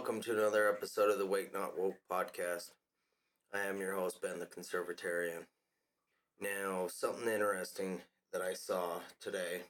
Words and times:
welcome 0.00 0.20
to 0.20 0.32
another 0.32 0.68
episode 0.68 1.10
of 1.10 1.18
the 1.18 1.24
Awake 1.24 1.52
Not 1.52 1.76
Woke 1.76 1.98
podcast. 2.08 2.70
I 3.52 3.66
am 3.66 3.80
your 3.80 3.94
host, 3.94 4.22
Ben 4.22 4.38
the 4.38 4.46
Conservatarian. 4.46 5.46
Now, 6.40 6.86
something 6.86 7.28
interesting 7.28 8.00
that 8.32 8.42
I 8.42 8.54
saw 8.54 9.00
today, 9.20 9.62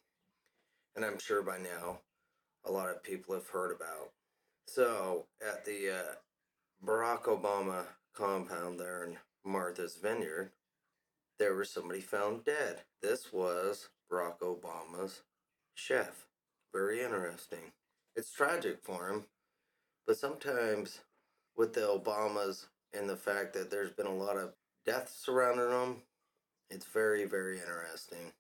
and 0.94 1.02
I'm 1.02 1.18
sure 1.18 1.42
by 1.42 1.56
now 1.56 2.00
a 2.66 2.70
lot 2.70 2.90
of 2.90 3.02
people 3.02 3.34
have 3.34 3.48
heard 3.48 3.74
about. 3.74 4.10
So, 4.66 5.24
at 5.40 5.64
the 5.64 5.90
uh, 5.90 6.14
Barack 6.86 7.22
Obama 7.22 7.84
compound 8.14 8.78
there 8.78 9.04
in 9.06 9.16
Martha's 9.50 9.96
Vineyard, 9.96 10.50
there 11.38 11.54
was 11.54 11.70
somebody 11.70 12.00
found 12.00 12.44
dead. 12.44 12.82
This 13.00 13.32
was 13.32 13.88
Barack 14.12 14.40
Obama's 14.40 15.22
chef. 15.74 16.26
Very 16.70 17.02
interesting. 17.02 17.72
It's 18.14 18.30
tragic 18.30 18.80
for 18.82 19.08
him, 19.08 19.24
but 20.10 20.18
sometimes 20.18 20.98
with 21.56 21.72
the 21.72 21.82
Obamas 21.82 22.66
and 22.92 23.08
the 23.08 23.14
fact 23.14 23.54
that 23.54 23.70
there's 23.70 23.92
been 23.92 24.08
a 24.08 24.12
lot 24.12 24.36
of 24.36 24.54
deaths 24.84 25.14
surrounding 25.24 25.70
them, 25.70 26.02
it's 26.68 26.86
very, 26.86 27.26
very 27.26 27.58
interesting. 27.58 28.32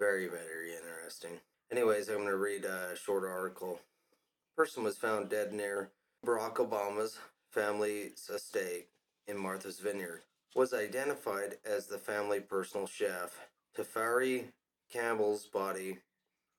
Very, 0.00 0.26
very 0.26 0.74
interesting. 0.74 1.38
Anyways, 1.70 2.08
I'm 2.08 2.16
going 2.16 2.26
to 2.26 2.36
read 2.36 2.64
a 2.64 2.96
short 2.96 3.22
article. 3.22 3.78
Person 4.56 4.82
was 4.82 4.96
found 4.96 5.28
dead 5.28 5.52
near 5.52 5.90
Barack 6.26 6.54
Obama's 6.54 7.20
family's 7.52 8.28
estate 8.28 8.88
in 9.28 9.38
Martha's 9.38 9.78
Vineyard. 9.78 10.22
Was 10.56 10.74
identified 10.74 11.58
as 11.64 11.86
the 11.86 11.98
family 11.98 12.40
personal 12.40 12.88
chef. 12.88 13.38
Tafari 13.78 14.46
Campbell's 14.92 15.46
body 15.46 15.98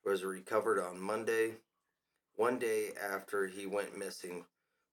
was 0.06 0.24
recovered 0.24 0.82
on 0.82 1.02
Monday, 1.02 1.56
one 2.42 2.58
day 2.58 2.90
after 3.00 3.46
he 3.46 3.68
went 3.68 3.96
missing 3.96 4.44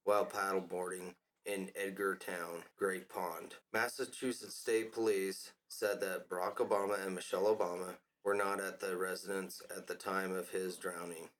while 0.04 0.26
paddleboarding 0.26 1.14
in 1.46 1.70
Edgartown, 1.82 2.60
Great 2.78 3.08
Pond. 3.08 3.54
Massachusetts 3.72 4.54
State 4.54 4.92
Police 4.92 5.52
said 5.66 5.98
that 6.02 6.28
Barack 6.28 6.56
Obama 6.56 7.02
and 7.02 7.14
Michelle 7.14 7.56
Obama 7.56 7.94
were 8.22 8.34
not 8.34 8.60
at 8.60 8.80
the 8.80 8.98
residence 8.98 9.62
at 9.74 9.86
the 9.86 9.94
time 9.94 10.30
of 10.30 10.50
his 10.50 10.76
drowning. 10.76 11.30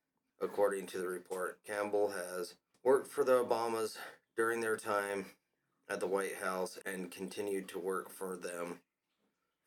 According 0.41 0.87
to 0.87 0.99
the 0.99 1.09
report, 1.09 1.59
Campbell 1.67 2.09
has 2.09 2.55
worked 2.83 3.13
for 3.13 3.23
the 3.23 3.45
Obamas 3.45 3.99
during 4.35 4.63
their 4.63 4.79
time 4.79 5.27
at 5.91 6.01
the 6.01 6.07
White 6.07 6.37
House 6.43 6.79
and 6.87 7.11
continued 7.11 7.69
to 7.69 7.79
work 7.79 8.11
for 8.11 8.35
them 8.35 8.79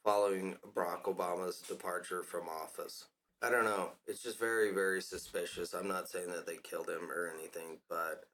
following 0.04 0.56
Barack 0.74 1.04
Obama's 1.04 1.60
departure 1.60 2.24
from 2.24 2.50
office. 2.50 3.06
I 3.44 3.50
don't 3.50 3.66
know. 3.66 3.90
It's 4.06 4.22
just 4.22 4.40
very, 4.40 4.72
very 4.72 5.02
suspicious. 5.02 5.74
I'm 5.74 5.88
not 5.88 6.10
saying 6.10 6.28
that 6.28 6.46
they 6.46 6.58
killed 6.62 6.88
him 6.88 7.10
or 7.12 7.32
anything, 7.36 7.80
but 7.90 8.26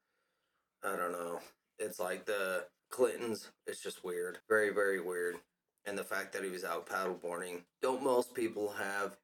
I 0.84 0.97
don't 0.97 1.13
know. 1.13 1.40
It's 1.79 2.00
like 2.00 2.25
the 2.25 2.66
Clintons. 2.90 3.50
It's 3.66 3.81
just 3.81 4.03
weird. 4.03 4.40
Very, 4.50 4.73
very 4.73 5.00
weird. 5.00 5.38
And 5.85 5.97
the 5.97 6.03
fact 6.03 6.34
that 6.34 6.44
he 6.44 6.50
was 6.50 6.66
out 6.66 6.88
paddleboarding. 6.88 7.62
Don't 7.81 8.03
most 8.03 8.34
people 8.34 8.73
have 8.78 9.16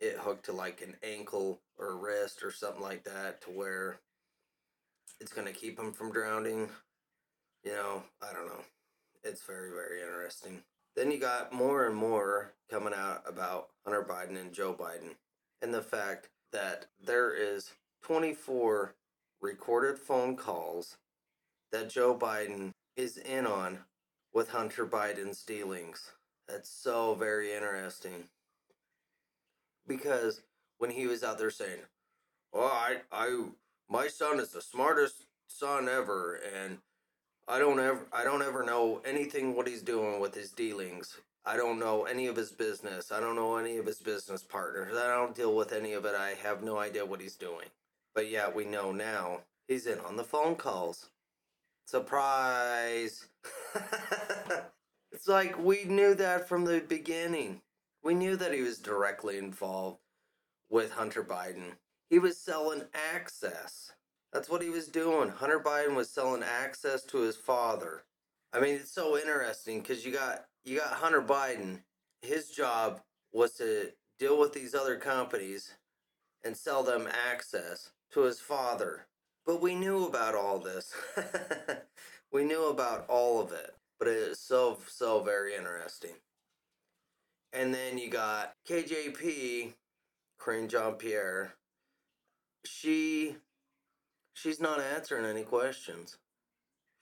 it 0.00 0.18
hooked 0.18 0.46
to 0.46 0.52
like 0.52 0.82
an 0.82 0.94
ankle 1.02 1.60
or 1.78 1.96
wrist 1.96 2.44
or 2.44 2.52
something 2.52 2.82
like 2.82 3.02
that 3.04 3.40
to 3.42 3.50
where 3.50 3.96
it's 5.20 5.32
going 5.32 5.48
to 5.48 5.52
keep 5.52 5.78
him 5.78 5.92
from 5.92 6.12
drowning? 6.12 6.68
You 7.64 7.72
know, 7.72 8.02
I 8.22 8.32
don't 8.32 8.46
know. 8.46 8.62
It's 9.24 9.42
very, 9.42 9.70
very 9.70 10.00
interesting. 10.00 10.62
Then 10.94 11.10
you 11.10 11.18
got 11.18 11.52
more 11.52 11.86
and 11.86 11.96
more 11.96 12.52
coming 12.70 12.94
out 12.94 13.24
about 13.26 13.70
Hunter 13.84 14.06
Biden 14.08 14.40
and 14.40 14.52
Joe 14.52 14.76
Biden 14.78 15.16
and 15.62 15.72
the 15.72 15.82
fact 15.82 16.28
that 16.52 16.86
there 17.04 17.32
is 17.32 17.72
24 18.02 18.94
recorded 19.40 19.98
phone 19.98 20.36
calls 20.36 20.96
that 21.72 21.90
Joe 21.90 22.16
Biden 22.16 22.72
is 22.96 23.18
in 23.18 23.46
on 23.46 23.78
with 24.32 24.50
Hunter 24.50 24.86
Biden's 24.86 25.42
dealings. 25.42 26.12
That's 26.48 26.68
so 26.68 27.14
very 27.14 27.52
interesting. 27.52 28.28
Because 29.86 30.42
when 30.78 30.90
he 30.90 31.06
was 31.06 31.22
out 31.22 31.38
there 31.38 31.50
saying, 31.50 31.80
"Oh, 32.52 32.66
I 32.66 33.02
I 33.12 33.46
my 33.88 34.08
son 34.08 34.40
is 34.40 34.50
the 34.50 34.62
smartest 34.62 35.26
son 35.46 35.88
ever 35.88 36.34
and 36.54 36.78
I 37.46 37.58
don't 37.58 37.78
ever 37.78 38.06
I 38.12 38.24
don't 38.24 38.42
ever 38.42 38.64
know 38.64 39.02
anything 39.04 39.54
what 39.54 39.68
he's 39.68 39.82
doing 39.82 40.20
with 40.20 40.34
his 40.34 40.50
dealings. 40.50 41.18
I 41.46 41.56
don't 41.56 41.78
know 41.78 42.04
any 42.04 42.26
of 42.26 42.36
his 42.36 42.52
business. 42.52 43.12
I 43.12 43.20
don't 43.20 43.36
know 43.36 43.56
any 43.56 43.76
of 43.76 43.84
his 43.84 43.98
business 43.98 44.42
partners. 44.42 44.96
I 44.96 45.08
don't 45.08 45.34
deal 45.34 45.54
with 45.54 45.72
any 45.72 45.92
of 45.92 46.06
it. 46.06 46.14
I 46.14 46.30
have 46.42 46.62
no 46.62 46.78
idea 46.78 47.04
what 47.04 47.20
he's 47.20 47.36
doing. 47.36 47.66
But 48.14 48.30
yet 48.30 48.54
we 48.54 48.64
know 48.64 48.92
now 48.92 49.40
he's 49.68 49.86
in 49.86 50.00
on 50.00 50.16
the 50.16 50.24
phone 50.24 50.56
calls. 50.56 51.10
Surprise! 51.86 53.26
it's 55.12 55.28
like 55.28 55.58
we 55.58 55.84
knew 55.84 56.14
that 56.14 56.48
from 56.48 56.64
the 56.64 56.80
beginning. 56.80 57.60
We 58.02 58.14
knew 58.14 58.36
that 58.36 58.54
he 58.54 58.62
was 58.62 58.78
directly 58.78 59.36
involved 59.36 59.98
with 60.70 60.92
Hunter 60.92 61.22
Biden. 61.22 61.72
He 62.08 62.18
was 62.18 62.38
selling 62.38 62.84
access. 62.94 63.92
That's 64.32 64.48
what 64.48 64.62
he 64.62 64.70
was 64.70 64.88
doing. 64.88 65.28
Hunter 65.28 65.60
Biden 65.60 65.94
was 65.94 66.08
selling 66.08 66.42
access 66.42 67.02
to 67.04 67.18
his 67.18 67.36
father. 67.36 68.04
I 68.54 68.60
mean, 68.60 68.76
it's 68.76 68.92
so 68.92 69.18
interesting 69.18 69.80
because 69.80 70.06
you 70.06 70.12
got 70.12 70.44
you 70.64 70.78
got 70.78 70.92
Hunter 70.92 71.20
Biden. 71.20 71.80
His 72.22 72.50
job 72.50 73.00
was 73.32 73.54
to 73.54 73.90
deal 74.18 74.38
with 74.38 74.52
these 74.52 74.74
other 74.74 74.96
companies 74.96 75.74
and 76.44 76.56
sell 76.56 76.84
them 76.84 77.08
access 77.28 77.90
to 78.12 78.20
his 78.22 78.38
father. 78.38 79.06
But 79.44 79.60
we 79.60 79.74
knew 79.74 80.06
about 80.06 80.36
all 80.36 80.60
this. 80.60 80.94
we 82.32 82.44
knew 82.44 82.68
about 82.68 83.06
all 83.08 83.40
of 83.40 83.52
it. 83.52 83.74
But 83.98 84.08
it 84.08 84.16
is 84.16 84.38
so, 84.38 84.78
so 84.88 85.22
very 85.22 85.54
interesting. 85.54 86.14
And 87.52 87.74
then 87.74 87.98
you 87.98 88.08
got 88.08 88.54
KJP, 88.68 89.72
Karine 90.40 90.68
Jean 90.68 90.94
Pierre. 90.94 91.54
She 92.64 93.36
she's 94.32 94.60
not 94.60 94.80
answering 94.80 95.24
any 95.24 95.42
questions. 95.42 96.18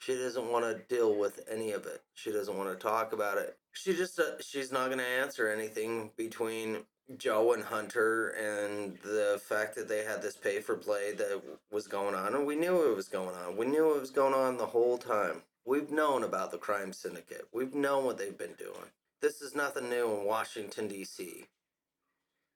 She 0.05 0.15
doesn't 0.15 0.51
want 0.51 0.65
to 0.65 0.95
deal 0.95 1.17
with 1.17 1.41
any 1.49 1.71
of 1.71 1.87
it. 1.87 2.03
She 2.15 2.33
doesn't 2.33 2.59
want 2.59 2.69
to 2.71 2.75
talk 2.75 3.13
about 3.13 3.39
it. 3.39 3.57
She 3.73 3.95
just 3.95 4.19
uh, 4.19 4.41
she's 4.41 4.73
not 4.73 4.87
going 4.87 4.99
to 4.99 5.05
answer 5.05 5.49
anything 5.49 6.11
between 6.17 6.79
Joe 7.17 7.53
and 7.53 7.63
Hunter 7.63 8.31
and 8.31 8.99
the 9.05 9.41
fact 9.41 9.77
that 9.77 9.89
they 9.89 10.03
had 10.05 10.21
this 10.21 10.37
pay 10.37 10.61
for 10.61 10.77
play 10.77 11.13
that 11.13 11.41
was 11.71 11.87
going 11.87 12.17
on 12.17 12.35
and 12.35 12.47
we 12.47 12.57
knew 12.57 12.91
it 12.91 12.97
was 12.97 13.07
going 13.07 13.37
on. 13.37 13.57
We 13.57 13.67
knew 13.67 13.95
it 13.95 14.01
was 14.01 14.11
going 14.11 14.35
on 14.35 14.57
the 14.57 14.67
whole 14.67 14.99
time. 14.99 15.43
We've 15.65 15.93
known 15.93 16.25
about 16.25 16.51
the 16.51 16.59
crime 16.59 16.93
syndicate. 16.93 17.47
We've 17.53 17.75
known 17.75 18.05
what 18.05 18.19
they've 18.19 18.37
been 18.37 18.55
doing. 18.59 18.91
This 19.21 19.41
is 19.41 19.55
nothing 19.55 19.89
new 19.89 20.17
in 20.17 20.27
Washington 20.27 20.89
D.C. 20.89 21.45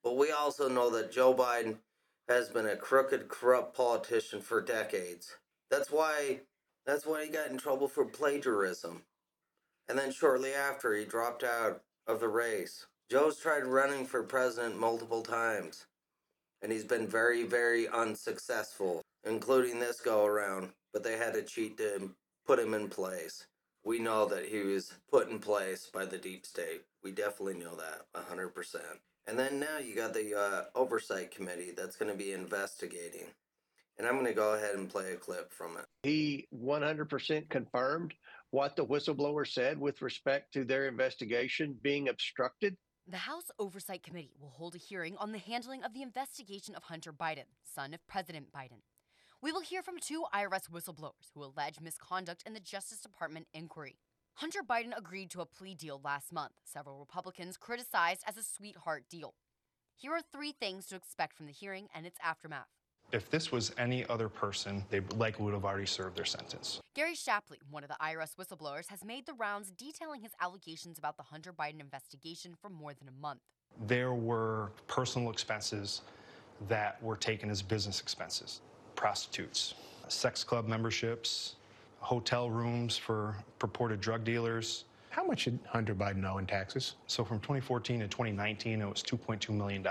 But 0.02 0.16
we 0.16 0.32
also 0.32 0.68
know 0.68 0.90
that 0.90 1.12
Joe 1.12 1.32
Biden 1.32 1.76
has 2.28 2.48
been 2.48 2.66
a 2.66 2.74
crooked, 2.74 3.28
corrupt 3.28 3.76
politician 3.76 4.40
for 4.40 4.60
decades. 4.60 5.36
That's 5.70 5.92
why 5.92 6.40
that's 6.86 7.04
why 7.04 7.24
he 7.24 7.30
got 7.30 7.50
in 7.50 7.58
trouble 7.58 7.88
for 7.88 8.04
plagiarism. 8.04 9.02
And 9.88 9.98
then 9.98 10.12
shortly 10.12 10.52
after, 10.52 10.94
he 10.94 11.04
dropped 11.04 11.44
out 11.44 11.82
of 12.06 12.20
the 12.20 12.28
race. 12.28 12.86
Joe's 13.10 13.38
tried 13.38 13.66
running 13.66 14.04
for 14.04 14.22
president 14.22 14.78
multiple 14.78 15.22
times, 15.22 15.86
and 16.62 16.72
he's 16.72 16.84
been 16.84 17.06
very, 17.06 17.44
very 17.44 17.88
unsuccessful, 17.88 19.02
including 19.24 19.78
this 19.78 20.00
go 20.00 20.24
around. 20.24 20.70
But 20.92 21.04
they 21.04 21.16
had 21.16 21.34
to 21.34 21.42
cheat 21.42 21.76
to 21.78 22.10
put 22.46 22.58
him 22.58 22.74
in 22.74 22.88
place. 22.88 23.46
We 23.84 23.98
know 23.98 24.26
that 24.26 24.46
he 24.46 24.60
was 24.60 24.92
put 25.10 25.28
in 25.28 25.38
place 25.38 25.88
by 25.92 26.06
the 26.06 26.18
deep 26.18 26.46
state. 26.46 26.82
We 27.04 27.12
definitely 27.12 27.54
know 27.54 27.76
that 27.76 28.06
100%. 28.16 28.76
And 29.28 29.38
then 29.38 29.60
now 29.60 29.78
you 29.78 29.94
got 29.94 30.14
the 30.14 30.36
uh, 30.36 30.62
oversight 30.74 31.30
committee 31.30 31.72
that's 31.76 31.96
going 31.96 32.10
to 32.10 32.18
be 32.18 32.32
investigating 32.32 33.26
and 33.98 34.06
I'm 34.06 34.14
going 34.14 34.26
to 34.26 34.34
go 34.34 34.54
ahead 34.54 34.74
and 34.74 34.88
play 34.88 35.12
a 35.12 35.16
clip 35.16 35.52
from 35.52 35.76
it. 35.76 35.86
He 36.02 36.46
100% 36.54 37.48
confirmed 37.48 38.14
what 38.50 38.76
the 38.76 38.84
whistleblower 38.84 39.46
said 39.46 39.78
with 39.78 40.02
respect 40.02 40.52
to 40.54 40.64
their 40.64 40.86
investigation 40.88 41.76
being 41.82 42.08
obstructed. 42.08 42.76
The 43.08 43.16
House 43.18 43.50
Oversight 43.58 44.02
Committee 44.02 44.34
will 44.40 44.50
hold 44.50 44.74
a 44.74 44.78
hearing 44.78 45.16
on 45.18 45.32
the 45.32 45.38
handling 45.38 45.84
of 45.84 45.94
the 45.94 46.02
investigation 46.02 46.74
of 46.74 46.84
Hunter 46.84 47.12
Biden, 47.12 47.44
son 47.62 47.94
of 47.94 48.06
President 48.08 48.52
Biden. 48.52 48.82
We 49.42 49.52
will 49.52 49.60
hear 49.60 49.82
from 49.82 49.98
two 50.00 50.24
IRS 50.34 50.70
whistleblowers 50.72 51.30
who 51.34 51.44
allege 51.44 51.80
misconduct 51.80 52.42
in 52.46 52.54
the 52.54 52.60
Justice 52.60 53.00
Department 53.00 53.46
inquiry. 53.54 53.98
Hunter 54.34 54.60
Biden 54.62 54.96
agreed 54.96 55.30
to 55.30 55.40
a 55.40 55.46
plea 55.46 55.74
deal 55.74 56.00
last 56.02 56.32
month, 56.32 56.54
several 56.64 56.98
Republicans 56.98 57.56
criticized 57.56 58.22
as 58.26 58.36
a 58.36 58.42
sweetheart 58.42 59.04
deal. 59.08 59.34
Here 59.94 60.12
are 60.12 60.20
three 60.20 60.52
things 60.52 60.86
to 60.86 60.96
expect 60.96 61.36
from 61.36 61.46
the 61.46 61.52
hearing 61.52 61.88
and 61.94 62.06
its 62.06 62.18
aftermath. 62.22 62.66
If 63.12 63.30
this 63.30 63.52
was 63.52 63.72
any 63.78 64.04
other 64.06 64.28
person, 64.28 64.84
they 64.90 65.00
likely 65.16 65.44
would 65.44 65.54
have 65.54 65.64
already 65.64 65.86
served 65.86 66.16
their 66.16 66.24
sentence. 66.24 66.80
Gary 66.94 67.14
Shapley, 67.14 67.58
one 67.70 67.84
of 67.84 67.88
the 67.88 67.96
IRS 68.02 68.34
whistleblowers, 68.36 68.88
has 68.88 69.04
made 69.04 69.26
the 69.26 69.34
rounds 69.34 69.70
detailing 69.70 70.22
his 70.22 70.32
allegations 70.40 70.98
about 70.98 71.16
the 71.16 71.22
Hunter 71.22 71.52
Biden 71.52 71.80
investigation 71.80 72.54
for 72.60 72.68
more 72.68 72.94
than 72.94 73.08
a 73.08 73.20
month. 73.22 73.40
There 73.86 74.14
were 74.14 74.72
personal 74.88 75.30
expenses 75.30 76.02
that 76.68 77.00
were 77.02 77.16
taken 77.16 77.50
as 77.50 77.62
business 77.62 78.00
expenses 78.00 78.60
prostitutes, 78.96 79.74
sex 80.08 80.42
club 80.42 80.66
memberships, 80.66 81.56
hotel 82.00 82.50
rooms 82.50 82.96
for 82.96 83.36
purported 83.58 84.00
drug 84.00 84.24
dealers. 84.24 84.84
How 85.16 85.24
much 85.24 85.44
did 85.44 85.58
Hunter 85.66 85.94
Biden 85.94 86.30
owe 86.30 86.36
in 86.36 86.44
taxes? 86.44 86.96
So 87.06 87.24
from 87.24 87.38
2014 87.38 88.00
to 88.00 88.06
2019, 88.06 88.82
it 88.82 88.84
was 88.84 89.02
$2.2 89.02 89.48
million. 89.48 89.82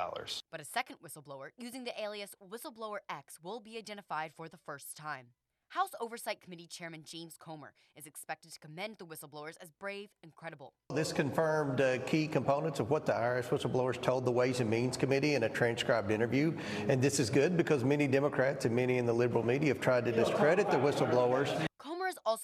But 0.51 0.62
a 0.62 0.63
second 0.63 0.98
whistleblower 1.04 1.48
using 1.57 1.83
the 1.83 2.00
alias 2.00 2.36
Whistleblower 2.48 2.98
X 3.10 3.39
will 3.42 3.60
be 3.60 3.75
identified 3.75 4.33
for 4.38 4.48
the 4.48 4.57
first 4.68 4.95
time. 4.95 5.25
House 5.69 5.89
Oversight 6.00 6.42
Committee 6.42 6.68
Chairman 6.68 7.01
James 7.04 7.38
Comer 7.39 7.74
is 7.95 8.06
expected 8.06 8.54
to 8.54 8.60
commend 8.60 8.98
the 9.00 9.06
whistleblowers 9.07 9.56
as 9.60 9.72
brave 9.80 10.10
and 10.22 10.36
credible. 10.36 10.74
This 10.94 11.12
confirmed 11.12 11.81
uh, 11.81 11.98
key 12.04 12.27
components 12.27 12.80
of 12.80 12.92
what 12.92 13.07
the 13.07 13.13
IRS 13.13 13.50
whistleblowers 13.50 14.00
told 14.00 14.25
the 14.25 14.31
Ways 14.31 14.60
and 14.60 14.69
Means 14.69 14.95
Committee 14.95 15.33
in 15.33 15.42
a 15.42 15.50
transcribed 15.50 16.12
interview. 16.12 16.56
And 16.88 17.01
this 17.01 17.19
is 17.19 17.31
good 17.31 17.57
because 17.57 17.83
many 17.83 18.07
Democrats 18.07 18.66
and 18.66 18.75
many 18.75 19.00
in 19.00 19.07
the 19.07 19.13
liberal 19.13 19.44
media 19.44 19.69
have 19.69 19.81
tried 19.81 20.06
to 20.06 20.12
discredit 20.12 20.69
the 20.69 20.77
whistleblowers. 20.77 21.66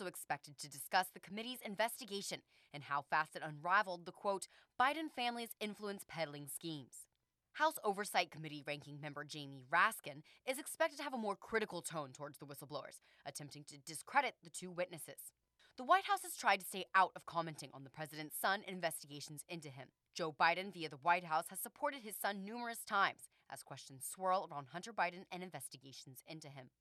Also 0.01 0.09
expected 0.09 0.57
to 0.57 0.67
discuss 0.67 1.05
the 1.13 1.19
committee's 1.19 1.59
investigation 1.63 2.39
and 2.73 2.81
how 2.81 3.03
fast 3.07 3.35
it 3.35 3.43
unraveled 3.45 4.03
the 4.07 4.11
quote, 4.11 4.47
Biden 4.79 5.11
family's 5.15 5.55
influence 5.59 6.03
peddling 6.07 6.47
schemes. 6.47 7.05
House 7.53 7.75
Oversight 7.83 8.31
Committee 8.31 8.63
ranking 8.65 8.99
member 8.99 9.23
Jamie 9.23 9.61
Raskin 9.71 10.23
is 10.47 10.57
expected 10.57 10.97
to 10.97 11.03
have 11.03 11.13
a 11.13 11.19
more 11.19 11.35
critical 11.35 11.83
tone 11.83 12.13
towards 12.13 12.39
the 12.39 12.47
whistleblowers, 12.47 13.01
attempting 13.27 13.63
to 13.65 13.77
discredit 13.85 14.33
the 14.43 14.49
two 14.49 14.71
witnesses. 14.71 15.33
The 15.77 15.83
White 15.83 16.05
House 16.05 16.23
has 16.23 16.35
tried 16.35 16.61
to 16.61 16.65
stay 16.65 16.85
out 16.95 17.11
of 17.15 17.27
commenting 17.27 17.69
on 17.71 17.83
the 17.83 17.91
president's 17.91 18.39
son 18.41 18.63
investigations 18.67 19.43
into 19.47 19.69
him. 19.69 19.89
Joe 20.15 20.33
Biden, 20.33 20.73
via 20.73 20.89
the 20.89 20.97
White 20.97 21.25
House, 21.25 21.45
has 21.51 21.59
supported 21.59 22.01
his 22.01 22.15
son 22.15 22.43
numerous 22.43 22.83
times 22.83 23.29
as 23.51 23.61
questions 23.61 24.09
swirl 24.11 24.49
around 24.51 24.65
Hunter 24.73 24.93
Biden 24.93 25.25
and 25.31 25.43
investigations 25.43 26.23
into 26.27 26.47
him. 26.47 26.71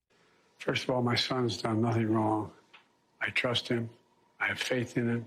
First 0.56 0.84
of 0.84 0.90
all, 0.90 1.02
my 1.02 1.16
son's 1.16 1.60
done 1.60 1.82
nothing 1.82 2.14
wrong. 2.14 2.50
I 3.20 3.30
trust 3.30 3.68
him. 3.68 3.88
I 4.40 4.48
have 4.48 4.58
faith 4.58 4.96
in 4.96 5.08
him. 5.08 5.24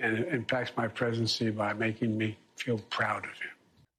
And 0.00 0.18
it 0.18 0.28
impacts 0.28 0.72
my 0.76 0.88
presidency 0.88 1.50
by 1.50 1.72
making 1.72 2.16
me 2.16 2.36
feel 2.56 2.78
proud 2.90 3.24
of 3.24 3.32
him. 3.32 3.50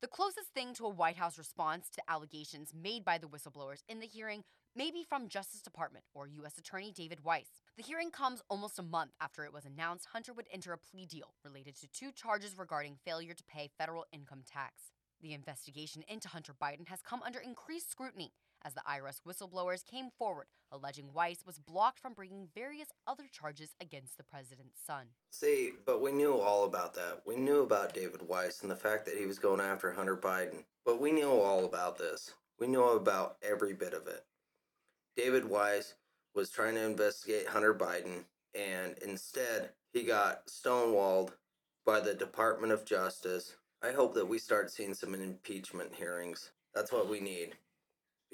The 0.02 0.08
closest 0.08 0.50
thing 0.54 0.74
to 0.76 0.86
a 0.86 0.90
White 0.90 1.16
House 1.16 1.38
response 1.38 1.90
to 1.90 2.02
allegations 2.08 2.74
made 2.80 3.04
by 3.04 3.18
the 3.18 3.28
whistleblowers 3.28 3.82
in 3.90 4.00
the 4.00 4.06
hearing 4.06 4.44
may 4.76 4.92
be 4.92 5.04
from 5.04 5.30
Justice 5.30 5.62
Department 5.62 6.04
or 6.14 6.28
U.S. 6.28 6.58
Attorney 6.58 6.92
David 6.92 7.24
Weiss. 7.24 7.48
The 7.78 7.84
hearing 7.84 8.12
comes 8.12 8.42
almost 8.50 8.78
a 8.78 8.84
month 8.84 9.12
after 9.22 9.46
it 9.46 9.54
was 9.54 9.66
announced 9.66 10.08
Hunter 10.12 10.34
would 10.34 10.48
enter 10.52 10.74
a 10.74 10.78
plea 10.78 11.06
deal 11.06 11.34
related 11.44 11.76
to 11.78 11.88
two 11.88 12.12
charges 12.12 12.58
regarding 12.58 12.98
failure 13.06 13.34
to 13.34 13.44
pay 13.46 13.70
federal 13.78 14.06
income 14.12 14.44
tax. 14.46 14.92
The 15.22 15.34
investigation 15.34 16.04
into 16.08 16.28
Hunter 16.28 16.54
Biden 16.62 16.88
has 16.90 17.02
come 17.02 17.24
under 17.24 17.40
increased 17.40 17.90
scrutiny 17.90 18.32
as 18.66 18.74
the 18.74 18.82
IRS 18.82 19.22
whistleblowers 19.26 19.86
came 19.86 20.10
forward 20.18 20.48
alleging 20.72 21.14
Weiss 21.14 21.46
was 21.46 21.58
blocked 21.58 22.00
from 22.00 22.14
bringing 22.14 22.48
various 22.54 22.90
other 23.08 23.26
charges 23.32 23.76
against 23.82 24.18
the 24.18 24.24
president's 24.24 24.80
son. 24.86 25.06
See, 25.32 25.72
but 25.86 26.02
we 26.02 26.12
knew 26.12 26.34
all 26.34 26.66
about 26.66 26.94
that. 26.96 27.22
We 27.26 27.36
knew 27.36 27.62
about 27.62 27.94
David 27.94 28.28
Weiss 28.28 28.62
and 28.62 28.70
the 28.70 28.76
fact 28.76 29.06
that 29.06 29.18
he 29.18 29.26
was 29.26 29.40
going 29.40 29.62
after 29.62 29.92
Hunter 29.92 30.18
Biden. 30.18 30.64
But 30.86 31.02
we 31.02 31.12
knew 31.12 31.30
all 31.30 31.66
about 31.66 31.98
this. 31.98 32.34
We 32.60 32.68
knew 32.68 32.84
about 32.84 33.38
every 33.42 33.74
bit 33.74 33.94
of 33.94 34.08
it. 34.08 34.26
David 35.16 35.50
Weiss 35.50 35.96
was 36.34 36.50
trying 36.50 36.76
to 36.76 36.86
investigate 36.86 37.48
Hunter 37.48 37.74
Biden, 37.74 38.26
and 38.54 38.96
instead, 39.04 39.70
he 39.94 40.04
got 40.04 40.48
stonewalled 40.48 41.32
by 41.86 42.02
the 42.02 42.14
Department 42.14 42.74
of 42.74 42.86
Justice. 42.86 43.56
I 43.82 43.92
hope 43.92 44.14
that 44.16 44.28
we 44.28 44.38
start 44.38 44.72
seeing 44.72 44.94
some 44.94 45.16
impeachment 45.16 45.94
hearings. 45.96 46.52
That's 46.74 46.92
what 46.92 47.10
we 47.10 47.22
need 47.22 47.56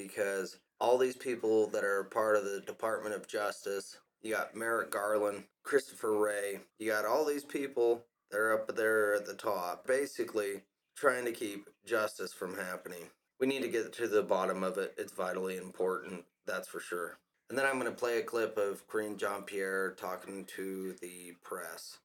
because 0.08 0.58
all 0.80 0.98
these 0.98 1.16
people 1.16 1.68
that 1.68 1.84
are 1.84 2.04
part 2.06 2.36
of 2.36 2.44
the 2.44 2.62
Department 2.62 3.16
of 3.16 3.28
Justice, 3.28 3.98
you 4.22 4.34
got 4.34 4.56
Merrick 4.56 4.92
Garland, 4.92 5.44
Christopher 5.64 6.18
Wray, 6.18 6.60
you 6.80 6.92
got 6.92 7.06
all 7.06 7.26
these 7.26 7.44
people 7.44 8.06
that 8.32 8.38
are 8.38 8.54
up 8.54 8.76
there 8.76 9.14
at 9.14 9.26
the 9.26 9.34
top, 9.34 9.86
basically 9.86 10.64
trying 10.96 11.26
to 11.26 11.32
keep 11.32 11.68
justice 11.86 12.34
from 12.34 12.58
happening. 12.58 13.04
We 13.40 13.48
need 13.48 13.62
to 13.64 13.68
get 13.68 13.94
to 13.94 14.08
the 14.08 14.22
bottom 14.22 14.64
of 14.64 14.78
it. 14.78 14.94
It's 14.98 15.14
vitally 15.14 15.58
important, 15.58 16.26
that's 16.46 16.68
for 16.68 16.80
sure. 16.80 17.18
And 17.50 17.58
then 17.58 17.66
I'm 17.66 17.80
going 17.80 17.92
to 17.92 17.98
play 17.98 18.20
a 18.20 18.24
clip 18.24 18.58
of 18.58 18.88
Karine 18.88 19.18
Jean 19.18 19.44
Pierre 19.44 19.92
talking 19.92 20.46
to 20.56 20.96
the 21.02 21.34
press. 21.44 21.98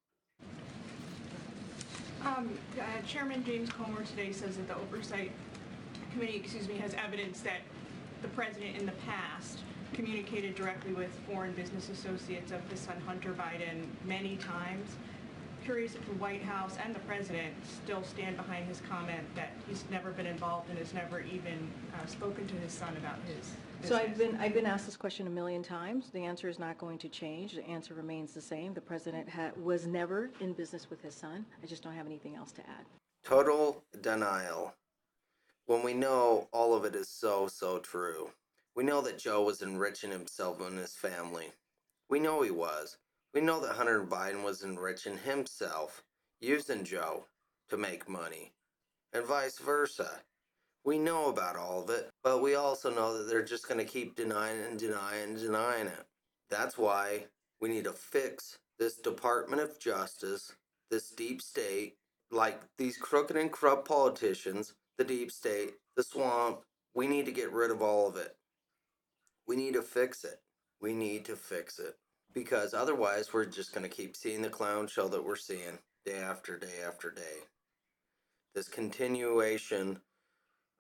Um, 2.25 2.58
uh, 2.78 2.82
Chairman 3.06 3.44
James 3.44 3.70
Comer 3.70 4.02
today 4.02 4.32
says 4.32 4.56
that 4.56 4.66
the 4.66 4.76
Oversight 4.76 5.31
Committee, 6.10 6.36
excuse 6.36 6.67
me, 6.67 6.76
has 6.79 6.94
evidence 6.94 7.41
that 7.41 7.60
the 8.23 8.29
president 8.29 8.77
in 8.77 8.87
the 8.87 8.93
past 9.06 9.61
communicated 9.93 10.55
directly 10.55 10.93
with 10.93 11.11
foreign 11.31 11.53
business 11.53 11.89
associates 11.89 12.53
of 12.53 12.61
his 12.70 12.81
son 12.81 13.01
Hunter 13.06 13.32
Biden 13.32 13.87
many 14.05 14.37
times. 14.37 14.96
Curious 15.65 15.94
if 15.94 16.06
the 16.06 16.15
White 16.15 16.43
House 16.43 16.77
and 16.85 16.94
the 16.94 17.01
president 17.01 17.53
still 17.65 18.03
stand 18.05 18.37
behind 18.37 18.69
his 18.69 18.81
comment 18.89 19.23
that 19.35 19.51
he's 19.67 19.85
never 19.91 20.13
been 20.13 20.27
involved 20.27 20.70
and 20.70 20.79
has 20.79 20.94
never 20.94 21.20
even 21.20 21.69
uh, 21.94 22.06
spoken 22.06 22.46
to 22.46 22.55
his 22.56 22.73
son 22.73 22.96
about 22.99 23.19
his 23.27 23.53
business. 23.81 23.89
So 23.89 23.96
I've 23.96 24.17
been, 24.17 24.37
I've 24.37 24.55
been 24.55 24.67
asked 24.67 24.87
this 24.87 24.96
question 24.96 25.27
a 25.27 25.31
million 25.31 25.63
times. 25.63 26.11
The 26.13 26.20
answer 26.25 26.49
is 26.49 26.58
not 26.61 26.79
going 26.79 26.99
to 26.99 27.08
change. 27.08 27.55
The 27.55 27.67
answer 27.67 27.94
remains 27.94 28.32
the 28.32 28.41
same. 28.41 28.75
The 28.75 28.81
president 28.81 29.29
ha- 29.29 29.51
was 29.61 29.87
never 29.87 30.31
in 30.41 30.53
business 30.53 30.89
with 30.89 31.03
his 31.03 31.15
son. 31.15 31.44
I 31.63 31.67
just 31.67 31.82
don't 31.82 31.94
have 31.94 32.06
anything 32.06 32.37
else 32.37 32.53
to 32.53 32.61
add. 32.61 32.87
Total 33.25 33.82
denial. 34.03 34.73
When 35.67 35.82
we 35.82 35.94
know 35.94 36.49
all 36.53 36.75
of 36.75 36.85
it 36.85 36.94
is 36.94 37.08
so, 37.08 37.49
so 37.49 37.79
true. 37.81 38.31
We 38.77 38.85
know 38.85 39.01
that 39.01 39.19
Joe 39.19 39.43
was 39.43 39.63
enriching 39.63 40.13
himself 40.13 40.61
and 40.61 40.79
his 40.79 40.94
family. 40.94 41.46
We 42.08 42.20
know 42.20 42.43
he 42.43 42.53
was. 42.53 42.99
We 43.35 43.41
know 43.41 43.61
that 43.61 43.75
Hunter 43.75 44.05
Biden 44.05 44.44
was 44.44 44.63
enriching 44.63 45.19
himself, 45.19 46.05
using 46.41 46.85
Joe 46.85 47.27
to 47.69 47.77
make 47.77 48.08
money, 48.08 48.53
and 49.13 49.27
vice 49.27 49.58
versa. 49.58 50.20
We 50.85 50.99
know 50.99 51.31
about 51.31 51.56
all 51.56 51.82
of 51.82 51.91
it, 51.91 52.11
but 52.23 52.41
we 52.41 52.55
also 52.55 52.94
know 52.94 53.19
that 53.19 53.25
they're 53.25 53.44
just 53.44 53.67
going 53.67 53.85
to 53.85 53.93
keep 53.93 54.15
denying 54.15 54.63
and 54.63 54.79
denying 54.79 55.31
and 55.31 55.39
denying 55.39 55.89
it. 55.89 56.06
That's 56.49 56.79
why 56.79 57.27
we 57.61 57.69
need 57.69 57.85
to 57.85 57.93
fix 57.93 58.56
this 58.79 58.99
Department 58.99 59.61
of 59.63 59.81
Justice, 59.81 60.53
this 60.93 61.11
deep 61.11 61.43
state, 61.43 61.96
like 62.31 62.61
these 62.79 62.96
crooked 62.96 63.37
and 63.37 63.51
corrupt 63.51 63.89
politicians, 63.89 64.75
the 64.98 65.05
deep 65.05 65.31
state, 65.31 65.74
the 65.96 66.03
swamp. 66.03 66.60
We 66.94 67.06
need 67.06 67.26
to 67.26 67.32
get 67.32 67.53
rid 67.53 67.70
of 67.70 67.82
all 67.82 68.08
of 68.08 68.17
it. 68.17 68.36
We 69.46 69.56
need 69.56 69.74
to 69.74 69.82
fix 69.82 70.24
it. 70.24 70.41
We 70.81 70.93
need 70.93 71.24
to 71.26 71.36
fix 71.36 71.79
it. 71.79 71.96
Because 72.32 72.74
otherwise, 72.74 73.32
we're 73.32 73.46
just 73.46 73.72
going 73.72 73.88
to 73.88 73.94
keep 73.94 74.17
seeing 74.17 74.43
the 74.43 74.50
clown 74.50 74.88
show 74.88 75.08
that 75.08 75.24
we're 75.24 75.36
seeing 75.36 75.79
day 76.05 76.19
after 76.19 76.58
day 76.58 76.82
after 76.86 77.10
day. 77.10 77.44
This 78.55 78.69
continuation 78.69 80.00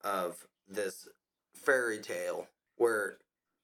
of 0.04 0.46
this 0.68 1.08
fairy 1.54 1.98
tale 1.98 2.46
where 2.76 3.18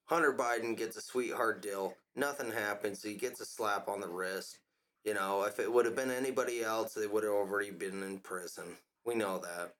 Hunter 0.06 0.32
Biden 0.32 0.76
gets 0.76 0.96
a 0.96 1.00
sweetheart 1.00 1.62
deal, 1.62 1.94
nothing 2.16 2.50
happens, 2.50 3.02
he 3.02 3.14
gets 3.14 3.40
a 3.40 3.46
slap 3.46 3.88
on 3.88 4.00
the 4.00 4.08
wrist. 4.08 4.58
You 5.04 5.14
know, 5.14 5.44
if 5.44 5.58
it 5.58 5.72
would 5.72 5.84
have 5.84 5.96
been 5.96 6.10
anybody 6.10 6.62
else, 6.62 6.94
they 6.94 7.06
would 7.06 7.24
have 7.24 7.32
already 7.32 7.70
been 7.70 8.02
in 8.02 8.18
prison. 8.18 8.76
We 9.04 9.14
know 9.14 9.38
that. 9.38 9.74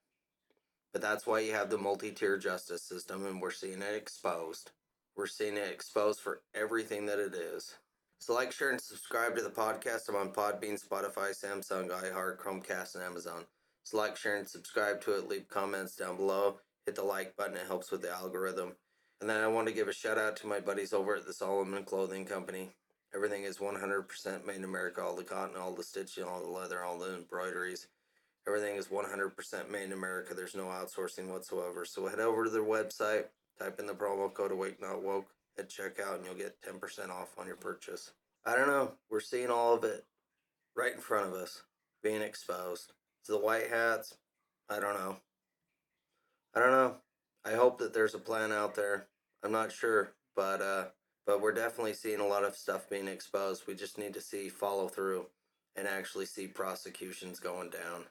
But 0.93 1.03
that's 1.03 1.27
why 1.27 1.41
you 1.41 1.53
have 1.53 1.71
the 1.71 1.79
multi 1.79 2.11
tier 2.11 2.37
justice 2.37 2.83
system, 2.83 3.25
and 3.27 3.41
we're 3.41 3.51
seeing 3.51 3.81
it 3.81 3.95
exposed. 3.95 4.73
We're 5.17 5.27
seeing 5.27 5.57
it 5.57 5.71
exposed 5.71 6.21
for 6.21 6.43
everything 6.55 7.07
that 7.07 7.19
it 7.19 7.35
is. 7.35 7.75
So, 8.19 8.35
like, 8.35 8.53
share, 8.53 8.71
and 8.71 8.81
subscribe 8.81 9.35
to 9.37 9.43
the 9.43 9.51
podcast. 9.51 10.09
I'm 10.09 10.17
on 10.17 10.33
Podbean, 10.33 10.81
Spotify, 10.81 11.31
Samsung, 11.31 11.91
iHeart, 11.91 12.39
Chromecast, 12.39 12.95
and 12.95 13.05
Amazon. 13.05 13.45
So, 13.85 13.97
like, 13.97 14.17
share, 14.17 14.37
and 14.37 14.47
subscribe 14.47 15.01
to 15.03 15.17
it. 15.17 15.29
Leave 15.29 15.49
comments 15.49 15.97
down 15.97 16.17
below. 16.17 16.61
Hit 16.87 16.95
the 16.95 17.03
like 17.03 17.37
button, 17.37 17.57
it 17.57 17.67
helps 17.67 17.91
with 17.91 18.03
the 18.03 18.11
algorithm. 18.11 18.73
And 19.21 19.31
then 19.31 19.41
I 19.41 19.47
want 19.47 19.69
to 19.69 19.75
give 19.75 19.89
a 19.89 19.93
shout 19.93 20.19
out 20.19 20.37
to 20.39 20.47
my 20.49 20.61
buddies 20.61 20.93
over 20.93 21.15
at 21.15 21.27
the 21.27 21.33
Solomon 21.33 21.85
Clothing 21.85 22.25
Company. 22.25 22.71
Everything 23.15 23.45
is 23.45 23.59
100% 23.59 24.47
made 24.47 24.57
in 24.57 24.65
America. 24.65 25.01
All 25.01 25.15
the 25.15 25.23
cotton, 25.23 25.57
all 25.57 25.75
the 25.75 25.83
stitching, 25.85 26.25
all 26.25 26.41
the 26.41 26.51
leather, 26.51 26.83
all 26.83 26.99
the 26.99 27.15
embroideries. 27.15 27.87
Everything 28.47 28.77
is 28.77 28.89
100% 28.89 29.71
made 29.71 29.85
in 29.85 29.93
America. 29.93 30.35
There's 30.35 30.57
no 30.57 30.65
outsourcing 30.65 31.29
whatsoever. 31.29 31.85
So 31.85 32.09
head 32.09 32.19
over 32.19 32.45
to 32.45 32.51
their 32.51 32.65
website, 32.65 33.27
type 33.59 33.79
in 33.79 33.87
the 33.87 33.93
promo 33.93 34.33
code 34.33 34.51
Awake 34.51 34.81
Not 34.81 35.03
Woke 35.03 35.29
at 35.59 35.71
checkout, 35.71 36.17
and 36.17 36.25
you'll 36.25 36.35
get 36.35 36.61
10% 36.63 37.11
off 37.11 37.37
on 37.39 37.47
your 37.47 37.57
purchase. 37.57 38.11
I 38.45 38.57
don't 38.57 38.67
know. 38.67 38.93
We're 39.11 39.21
seeing 39.21 39.51
all 39.51 39.75
of 39.75 39.85
it 39.85 40.05
right 40.77 40.93
in 40.93 41.01
front 41.01 41.29
of 41.29 41.35
us 41.35 41.63
being 42.03 42.23
exposed. 42.23 42.93
To 43.27 43.33
the 43.33 43.39
white 43.39 43.69
hats, 43.69 44.17
I 44.69 44.81
don't 44.81 44.95
know. 44.95 45.17
I 46.55 46.61
don't 46.61 46.73
know. 46.73 46.97
I 47.45 47.53
hope 47.53 47.79
that 47.79 47.95
there's 47.95 48.15
a 48.15 48.19
plan 48.19 48.51
out 48.51 48.75
there. 48.75 49.07
I'm 49.45 49.53
not 49.53 49.71
sure, 49.71 50.13
but 50.35 50.61
uh, 50.61 50.85
but 51.27 51.41
we're 51.41 51.53
definitely 51.53 51.95
seeing 51.95 52.21
a 52.21 52.27
lot 52.27 52.45
of 52.45 52.57
stuff 52.57 52.91
being 52.91 53.07
exposed. 53.07 53.67
We 53.67 53.75
just 53.75 53.99
need 53.99 54.15
to 54.15 54.21
see 54.21 54.49
follow 54.49 54.89
through 54.89 55.27
and 55.77 55.87
actually 55.87 56.27
see 56.27 56.49
prosecutions 56.49 57.39
going 57.39 57.71
down 57.71 58.05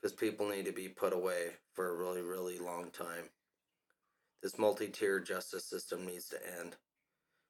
because 0.00 0.14
people 0.14 0.48
need 0.48 0.64
to 0.64 0.72
be 0.72 0.88
put 0.88 1.12
away 1.12 1.48
for 1.74 1.88
a 1.88 1.96
really, 1.96 2.22
really 2.22 2.58
long 2.58 2.90
time. 2.90 3.24
This 4.42 4.58
multi 4.58 4.88
tier 4.88 5.20
justice 5.20 5.64
system 5.64 6.06
needs 6.06 6.28
to 6.30 6.38
end. 6.60 6.76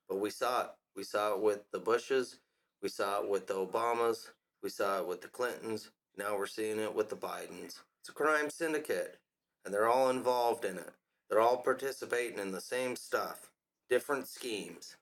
But 0.08 0.18
we 0.18 0.30
saw 0.30 0.62
it. 0.62 0.70
We 0.96 1.04
saw 1.04 1.34
it 1.34 1.40
with 1.40 1.70
the 1.70 1.78
Bushes. 1.78 2.40
We 2.82 2.88
saw 2.88 3.22
it 3.22 3.28
with 3.28 3.46
the 3.46 3.54
Obamas. 3.54 4.30
We 4.62 4.70
saw 4.70 4.98
it 4.98 5.06
with 5.06 5.22
the 5.22 5.28
Clintons. 5.28 5.90
Now 6.16 6.36
we're 6.36 6.46
seeing 6.46 6.80
it 6.80 6.94
with 6.94 7.08
the 7.08 7.16
Bidens. 7.16 7.78
It's 8.00 8.08
a 8.08 8.12
crime 8.12 8.50
syndicate, 8.50 9.18
and 9.64 9.72
they're 9.72 9.88
all 9.88 10.10
involved 10.10 10.64
in 10.64 10.76
it. 10.76 10.90
They're 11.28 11.40
all 11.40 11.58
participating 11.58 12.40
in 12.40 12.50
the 12.50 12.60
same 12.60 12.96
stuff, 12.96 13.50
different 13.88 14.26
schemes, 14.26 14.96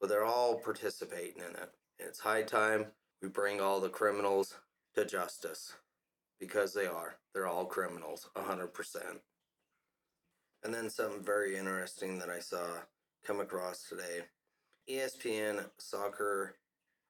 but 0.00 0.08
they're 0.08 0.24
all 0.24 0.58
participating 0.58 1.42
in 1.42 1.50
it. 1.50 1.72
And 1.98 2.08
it's 2.08 2.20
high 2.20 2.42
time 2.42 2.86
we 3.20 3.28
bring 3.28 3.60
all 3.60 3.80
the 3.80 3.88
criminals 3.88 4.54
to 4.94 5.04
justice 5.04 5.74
because 6.40 6.72
they 6.74 6.86
are. 6.86 7.16
They're 7.34 7.46
all 7.46 7.66
criminals, 7.66 8.28
100%. 8.36 8.70
And 10.64 10.74
then 10.74 10.90
something 10.90 11.22
very 11.22 11.56
interesting 11.56 12.18
that 12.18 12.28
I 12.28 12.40
saw 12.40 12.64
come 13.24 13.40
across 13.40 13.86
today. 13.88 14.24
ESPN 14.88 15.66
soccer 15.78 16.56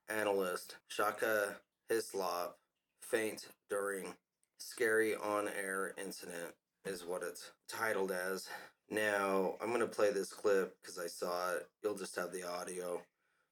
analyst 0.09 0.77
Shaka 0.89 1.57
Hislop 1.89 2.59
faint 3.01 3.49
during 3.69 4.15
scary 4.59 5.15
on-air 5.15 5.95
incident 6.03 6.55
is 6.85 7.05
what 7.05 7.23
it's 7.23 7.53
titled 7.69 8.13
as. 8.13 8.49
Now, 8.91 9.55
I'm 9.61 9.69
going 9.69 9.81
to 9.81 9.87
play 9.87 10.13
this 10.13 10.33
clip 10.33 10.77
because 10.81 10.99
I 10.99 11.07
saw 11.07 11.55
it. 11.55 11.69
You'll 11.83 11.97
just 11.97 12.17
have 12.17 12.33
the 12.33 12.49
audio. 12.49 13.01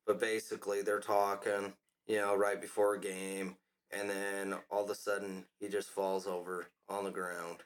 But 0.07 0.21
basically, 0.21 0.83
they're 0.83 1.01
talking, 1.01 1.73
you 2.07 2.17
know, 2.17 2.35
right 2.35 2.61
before 2.61 2.95
a 2.95 3.01
game, 3.01 3.57
and 3.91 4.11
then 4.11 4.55
all 4.71 4.85
of 4.85 4.91
a 4.91 4.95
sudden, 4.95 5.45
he 5.59 5.69
just 5.69 5.89
falls 5.89 6.27
over 6.27 6.67
on 6.89 7.05
the 7.05 7.11
ground. 7.11 7.59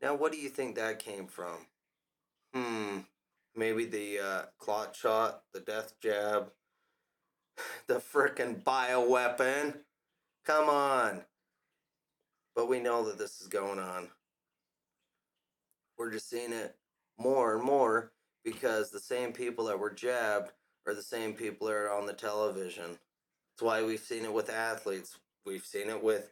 Now, 0.00 0.14
what 0.14 0.32
do 0.32 0.38
you 0.38 0.48
think 0.48 0.76
that 0.76 0.98
came 0.98 1.26
from? 1.26 1.66
Hmm, 2.54 2.98
maybe 3.54 3.84
the 3.84 4.18
uh, 4.20 4.42
clot 4.58 4.96
shot, 4.96 5.42
the 5.52 5.60
death 5.60 5.94
jab, 6.00 6.52
the 7.86 7.94
frickin' 7.94 8.62
bioweapon. 8.62 9.74
Come 10.46 10.68
on. 10.68 11.22
But 12.54 12.68
we 12.68 12.80
know 12.80 13.04
that 13.04 13.18
this 13.18 13.40
is 13.40 13.48
going 13.48 13.78
on. 13.78 14.08
We're 15.98 16.12
just 16.12 16.30
seeing 16.30 16.52
it 16.52 16.76
more 17.18 17.54
and 17.56 17.64
more 17.64 18.12
because 18.44 18.90
the 18.90 19.00
same 19.00 19.32
people 19.32 19.66
that 19.66 19.78
were 19.78 19.90
jabbed 19.90 20.52
are 20.86 20.94
the 20.94 21.02
same 21.02 21.34
people 21.34 21.66
that 21.66 21.74
are 21.74 21.92
on 21.92 22.06
the 22.06 22.12
television. 22.12 22.98
That's 23.58 23.66
why 23.66 23.82
we've 23.82 23.98
seen 23.98 24.24
it 24.24 24.32
with 24.32 24.50
athletes. 24.50 25.18
We've 25.44 25.66
seen 25.66 25.88
it 25.88 26.00
with 26.00 26.30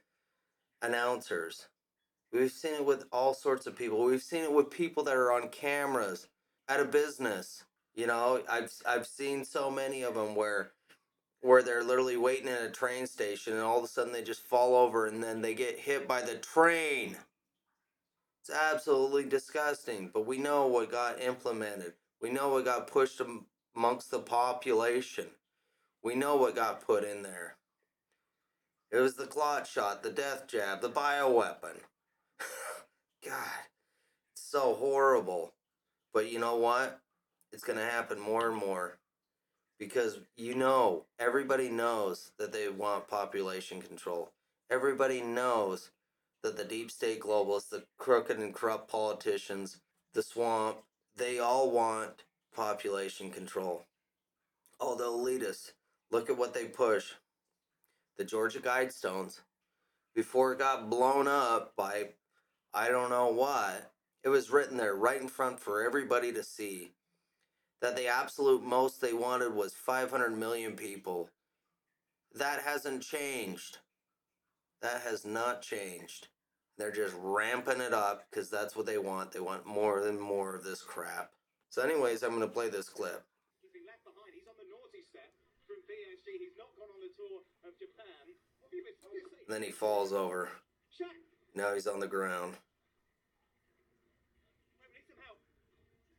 announcers. 0.80 1.66
We've 2.32 2.52
seen 2.52 2.74
it 2.74 2.84
with 2.84 3.06
all 3.10 3.34
sorts 3.34 3.66
of 3.66 3.74
people. 3.74 4.04
We've 4.04 4.22
seen 4.22 4.44
it 4.44 4.52
with 4.52 4.70
people 4.70 5.02
that 5.02 5.16
are 5.16 5.32
on 5.32 5.48
cameras 5.48 6.28
at 6.68 6.78
a 6.78 6.84
business. 6.84 7.64
You 7.96 8.06
know, 8.06 8.42
I've 8.48 8.72
I've 8.86 9.08
seen 9.08 9.44
so 9.44 9.72
many 9.72 10.02
of 10.02 10.14
them 10.14 10.36
where 10.36 10.70
where 11.40 11.64
they're 11.64 11.82
literally 11.82 12.16
waiting 12.16 12.48
at 12.48 12.62
a 12.62 12.70
train 12.70 13.08
station 13.08 13.54
and 13.54 13.62
all 13.62 13.78
of 13.78 13.84
a 13.84 13.88
sudden 13.88 14.12
they 14.12 14.22
just 14.22 14.42
fall 14.42 14.76
over 14.76 15.06
and 15.06 15.20
then 15.20 15.42
they 15.42 15.54
get 15.54 15.80
hit 15.80 16.06
by 16.06 16.22
the 16.22 16.36
train. 16.36 17.16
It's 18.40 18.56
absolutely 18.56 19.24
disgusting, 19.24 20.12
but 20.14 20.26
we 20.26 20.38
know 20.38 20.68
what 20.68 20.92
got 20.92 21.20
implemented. 21.20 21.94
We 22.22 22.30
know 22.30 22.50
what 22.50 22.66
got 22.66 22.86
pushed 22.86 23.20
amongst 23.74 24.12
the 24.12 24.20
population. 24.20 25.26
We 26.06 26.14
know 26.14 26.36
what 26.36 26.54
got 26.54 26.86
put 26.86 27.02
in 27.02 27.24
there. 27.24 27.56
It 28.92 28.98
was 28.98 29.14
the 29.14 29.26
clot 29.26 29.66
shot, 29.66 30.04
the 30.04 30.10
death 30.10 30.46
jab, 30.46 30.80
the 30.80 30.88
bioweapon. 30.88 31.80
God, 33.26 33.64
it's 34.32 34.48
so 34.48 34.74
horrible. 34.74 35.52
But 36.14 36.30
you 36.30 36.38
know 36.38 36.54
what? 36.58 37.00
It's 37.52 37.64
going 37.64 37.80
to 37.80 37.84
happen 37.84 38.20
more 38.20 38.48
and 38.48 38.56
more 38.56 38.98
because 39.80 40.20
you 40.36 40.54
know, 40.54 41.06
everybody 41.18 41.70
knows 41.70 42.30
that 42.38 42.52
they 42.52 42.68
want 42.68 43.08
population 43.08 43.82
control. 43.82 44.30
Everybody 44.70 45.20
knows 45.22 45.90
that 46.44 46.56
the 46.56 46.62
deep 46.62 46.92
state 46.92 47.18
globalists, 47.18 47.70
the 47.70 47.82
crooked 47.98 48.38
and 48.38 48.54
corrupt 48.54 48.88
politicians, 48.88 49.78
the 50.14 50.22
swamp, 50.22 50.76
they 51.16 51.40
all 51.40 51.72
want 51.72 52.22
population 52.54 53.32
control. 53.32 53.86
All 54.78 54.94
the 54.94 55.04
elitists, 55.04 55.72
look 56.10 56.30
at 56.30 56.38
what 56.38 56.54
they 56.54 56.66
push. 56.66 57.12
The 58.16 58.24
Georgia 58.24 58.60
Guidestones, 58.60 59.40
before 60.14 60.52
it 60.52 60.58
got 60.58 60.88
blown 60.88 61.28
up 61.28 61.74
by 61.76 62.08
I 62.72 62.88
don't 62.88 63.10
know 63.10 63.28
what, 63.28 63.92
it 64.22 64.28
was 64.28 64.50
written 64.50 64.76
there 64.76 64.94
right 64.94 65.20
in 65.20 65.28
front 65.28 65.60
for 65.60 65.84
everybody 65.84 66.32
to 66.32 66.42
see 66.42 66.92
that 67.80 67.96
the 67.96 68.06
absolute 68.06 68.62
most 68.62 69.00
they 69.00 69.12
wanted 69.12 69.54
was 69.54 69.72
500 69.74 70.36
million 70.36 70.72
people. 70.72 71.30
That 72.34 72.62
hasn't 72.62 73.02
changed. 73.02 73.78
That 74.82 75.02
has 75.02 75.24
not 75.24 75.62
changed. 75.62 76.28
They're 76.78 76.92
just 76.92 77.14
ramping 77.18 77.80
it 77.80 77.94
up 77.94 78.24
because 78.28 78.50
that's 78.50 78.76
what 78.76 78.84
they 78.84 78.98
want. 78.98 79.32
They 79.32 79.40
want 79.40 79.66
more 79.66 80.06
and 80.06 80.20
more 80.20 80.54
of 80.54 80.64
this 80.64 80.82
crap. 80.82 81.32
So, 81.70 81.82
anyways, 81.82 82.22
I'm 82.22 82.30
going 82.30 82.42
to 82.42 82.48
play 82.48 82.68
this 82.68 82.88
clip. 82.88 83.24
He's 83.62 83.72
been 83.72 83.86
left 83.86 84.04
behind. 84.04 84.32
He's 84.34 84.46
on 84.46 84.54
the 84.58 84.68
naughty 84.68 85.04
step 85.08 85.32
from 85.66 85.82
PSG. 85.84 86.38
He's 86.38 86.56
not 86.56 86.70
gone 86.78 86.88
on 86.94 87.00
the 87.02 87.10
tour 87.18 87.42
of 87.66 87.76
Japan. 87.78 88.34
He 88.70 88.80
was- 88.80 88.94
And 89.46 89.54
then 89.54 89.62
he 89.62 89.70
falls 89.70 90.12
over. 90.12 90.50
Now 91.54 91.74
he's 91.74 91.86
on 91.86 92.00
the 92.00 92.08
ground. 92.08 92.56
wait, 94.80 94.82
we 94.82 94.88
need 94.92 95.06
some 95.06 95.16
help. 95.24 95.38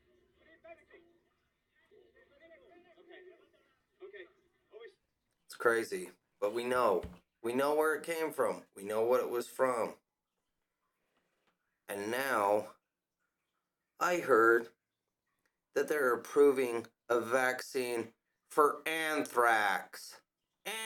We 0.06 0.13
need 0.13 0.34
medical. 2.34 2.72
Okay. 3.04 3.22
Okay. 4.04 4.25
Always 4.72 4.92
It's 5.46 5.56
crazy. 5.56 6.12
But 6.39 6.54
we 6.54 6.63
know. 6.63 7.04
We 7.44 7.54
know 7.54 7.75
where 7.75 7.96
it 7.96 8.04
came 8.04 8.32
from. 8.34 8.63
We 8.75 8.84
know 8.84 9.01
what 9.04 9.22
it 9.22 9.30
was 9.30 9.48
from. 9.48 9.96
And 11.89 12.12
now, 12.12 12.74
I 14.00 14.18
heard 14.18 14.70
that 15.75 15.88
they're 15.88 16.13
approving 16.13 16.88
a 17.10 17.20
vaccine 17.20 18.13
for 18.50 18.77
anthrax. 18.86 20.16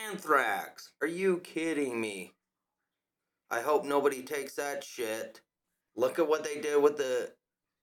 Anthrax. 0.08 0.92
Are 1.00 1.08
you 1.08 1.38
kidding 1.38 2.00
me? 2.00 2.32
I 3.50 3.60
hope 3.60 3.84
nobody 3.84 4.22
takes 4.22 4.54
that 4.54 4.82
shit. 4.84 5.40
Look 5.96 6.18
at 6.18 6.28
what 6.28 6.44
they 6.44 6.60
did 6.60 6.82
with 6.82 6.96
the 6.96 7.32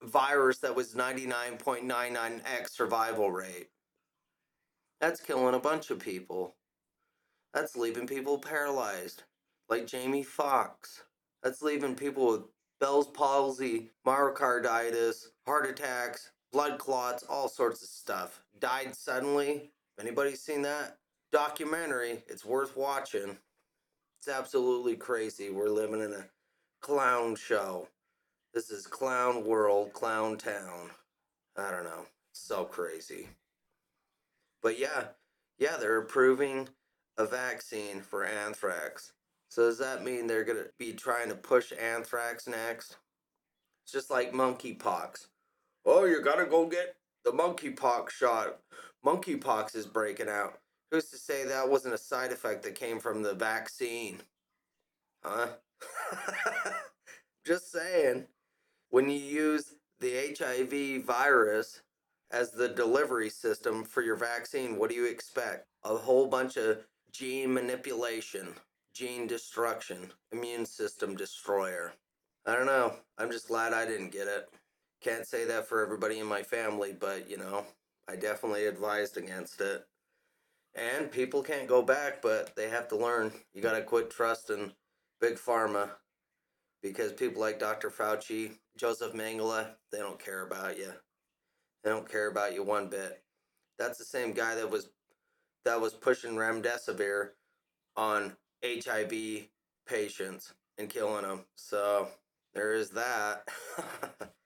virus 0.03 0.59
that 0.59 0.75
was 0.75 0.95
99.99x 0.95 2.69
survival 2.71 3.31
rate. 3.31 3.69
That's 5.01 5.21
killing 5.21 5.55
a 5.55 5.59
bunch 5.59 5.91
of 5.91 5.99
people. 5.99 6.55
That's 7.53 7.75
leaving 7.75 8.07
people 8.07 8.37
paralyzed, 8.37 9.23
like 9.69 9.87
Jamie 9.87 10.23
Foxx. 10.23 11.03
That's 11.43 11.61
leaving 11.61 11.95
people 11.95 12.31
with 12.31 12.41
Bell's 12.79 13.09
palsy, 13.09 13.91
myocarditis, 14.05 15.27
heart 15.45 15.69
attacks, 15.69 16.31
blood 16.51 16.77
clots, 16.77 17.23
all 17.23 17.47
sorts 17.47 17.81
of 17.81 17.89
stuff. 17.89 18.41
Died 18.59 18.95
suddenly. 18.95 19.71
If 19.97 20.05
anybody's 20.05 20.41
seen 20.41 20.61
that 20.63 20.97
documentary, 21.31 22.23
it's 22.27 22.45
worth 22.45 22.75
watching. 22.75 23.37
It's 24.19 24.27
absolutely 24.27 24.95
crazy. 24.95 25.49
We're 25.49 25.69
living 25.69 26.01
in 26.01 26.13
a 26.13 26.25
clown 26.81 27.35
show. 27.35 27.87
This 28.53 28.69
is 28.69 28.87
clown 28.87 29.45
world, 29.45 29.93
clown 29.93 30.37
town. 30.37 30.91
I 31.57 31.71
don't 31.71 31.83
know. 31.83 32.05
So 32.31 32.63
crazy. 32.63 33.27
But 34.61 34.79
yeah, 34.79 35.05
yeah, 35.57 35.77
they're 35.79 35.99
approving 35.99 36.69
a 37.17 37.25
vaccine 37.25 38.01
for 38.01 38.25
anthrax. 38.25 39.13
So 39.49 39.63
does 39.63 39.77
that 39.79 40.03
mean 40.03 40.27
they're 40.27 40.43
gonna 40.43 40.65
be 40.77 40.93
trying 40.93 41.29
to 41.29 41.35
push 41.35 41.71
anthrax 41.79 42.47
next? 42.47 42.97
It's 43.83 43.91
just 43.91 44.09
like 44.09 44.33
monkeypox. 44.33 45.27
Oh, 45.85 46.05
you 46.05 46.21
gotta 46.21 46.45
go 46.45 46.65
get 46.67 46.95
the 47.23 47.31
monkeypox 47.31 48.11
shot. 48.11 48.59
Monkeypox 49.05 49.75
is 49.75 49.85
breaking 49.85 50.29
out. 50.29 50.59
Who's 50.91 51.09
to 51.11 51.17
say 51.17 51.45
that 51.45 51.69
wasn't 51.69 51.93
a 51.93 51.99
side 51.99 52.31
effect 52.31 52.63
that 52.63 52.75
came 52.75 52.99
from 52.99 53.21
the 53.21 53.33
vaccine? 53.33 54.21
Huh? 55.23 55.47
just 57.45 57.71
saying. 57.71 58.25
When 58.89 59.09
you 59.09 59.19
use 59.19 59.75
the 59.99 60.35
HIV 60.37 61.05
virus 61.05 61.81
as 62.31 62.51
the 62.51 62.69
delivery 62.69 63.29
system 63.29 63.83
for 63.83 64.01
your 64.01 64.15
vaccine, 64.15 64.77
what 64.77 64.89
do 64.89 64.95
you 64.95 65.05
expect? 65.05 65.67
A 65.83 65.95
whole 65.95 66.27
bunch 66.27 66.57
of 66.57 66.79
gene 67.11 67.53
manipulation, 67.53 68.47
gene 68.93 69.27
destruction, 69.27 70.11
immune 70.31 70.65
system 70.65 71.15
destroyer. 71.15 71.93
I 72.45 72.55
don't 72.55 72.65
know. 72.65 72.95
I'm 73.17 73.31
just 73.31 73.47
glad 73.47 73.73
I 73.73 73.85
didn't 73.85 74.11
get 74.11 74.27
it. 74.27 74.49
Can't 75.01 75.27
say 75.27 75.45
that 75.45 75.67
for 75.67 75.83
everybody 75.83 76.19
in 76.19 76.25
my 76.25 76.43
family, 76.43 76.93
but 76.97 77.29
you 77.29 77.37
know, 77.37 77.65
I 78.07 78.15
definitely 78.15 78.65
advised 78.65 79.17
against 79.17 79.61
it. 79.61 79.85
And 80.75 81.11
people 81.11 81.41
can't 81.41 81.67
go 81.67 81.81
back, 81.81 82.21
but 82.21 82.55
they 82.55 82.69
have 82.69 82.87
to 82.89 82.97
learn. 82.97 83.31
You 83.53 83.61
got 83.61 83.73
to 83.73 83.81
quit 83.81 84.09
trusting 84.09 84.71
big 85.19 85.35
pharma 85.35 85.89
because 86.81 87.13
people 87.13 87.41
like 87.41 87.59
Dr. 87.59 87.89
Fauci, 87.89 88.51
Joseph 88.77 89.13
Mengele, 89.13 89.67
they 89.91 89.99
don't 89.99 90.23
care 90.23 90.45
about 90.45 90.77
you. 90.77 90.91
They 91.83 91.89
don't 91.89 92.09
care 92.09 92.27
about 92.27 92.53
you 92.53 92.63
one 92.63 92.87
bit. 92.87 93.21
That's 93.77 93.97
the 93.97 94.05
same 94.05 94.33
guy 94.33 94.55
that 94.55 94.69
was 94.69 94.89
that 95.65 95.79
was 95.79 95.93
pushing 95.93 96.35
remdesivir 96.35 97.29
on 97.95 98.35
HIV 98.63 99.47
patients 99.87 100.53
and 100.77 100.89
killing 100.89 101.23
them. 101.23 101.45
So 101.55 102.07
there 102.53 102.73
is 102.73 102.91
that. 102.91 103.47